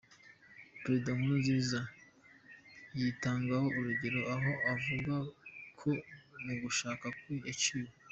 Perezida 0.81 1.09
Nkurunziza 1.17 1.79
yitangaho 2.99 3.67
urugero 3.77 4.19
aho 4.35 4.51
avuga 4.73 5.13
ko 5.79 5.89
mu 6.43 6.53
gushaka 6.61 7.05
kwe, 7.19 7.35
yaciwe. 7.47 7.89